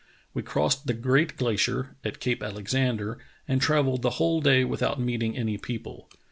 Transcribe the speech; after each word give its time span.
We 0.33 0.41
crossed 0.41 0.87
the 0.87 0.95
great 0.95 1.37
glacier 1.37 1.95
[at 2.03 2.19
Cape 2.19 2.41
Alexander] 2.41 3.19
and 3.47 3.61
travelled 3.61 4.01
the 4.01 4.09
whole 4.17 4.41
day 4.41 4.63
without 4.65 4.99
meet 4.99 5.21
ing 5.21 5.33
with 5.33 5.39
any 5.41 5.59
people. 5.59 6.09